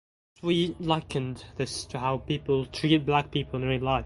[0.39, 3.99] Sweet likened this to how people treat Black people in real life.